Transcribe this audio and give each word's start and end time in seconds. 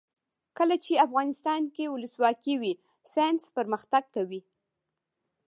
کله 0.57 0.75
چې 0.85 1.03
افغانستان 1.05 1.61
کې 1.75 1.83
ولسواکي 1.93 2.55
وي 2.61 2.73
ساینس 3.13 3.43
پرمختګ 3.57 4.03
کوي. 4.15 4.41